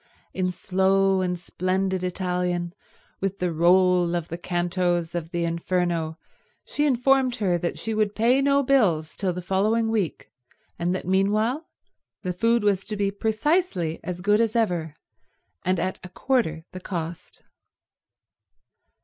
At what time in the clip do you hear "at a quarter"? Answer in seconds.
15.79-16.65